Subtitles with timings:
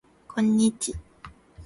[0.27, 0.95] こんにち